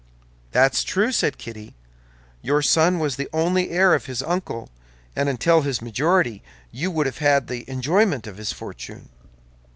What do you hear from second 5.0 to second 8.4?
and until his majority you would have had the enjoyment of